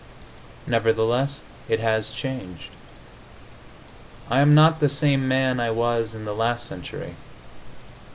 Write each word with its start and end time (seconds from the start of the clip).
Nevertheless, 0.65 1.41
it 1.69 1.79
has 1.79 2.09
changed. 2.09 2.71
I 4.31 4.39
am 4.39 4.55
not 4.55 4.79
the 4.79 4.89
same 4.89 5.27
man 5.27 5.59
I 5.59 5.69
was 5.69 6.15
in 6.15 6.25
the 6.25 6.33
last 6.33 6.65
century. 6.65 7.13